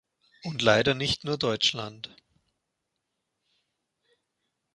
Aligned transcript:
Und 0.41 0.63
leider 0.63 0.95
nicht 0.95 1.25
nur 1.25 1.37
Deutschland! 1.37 2.09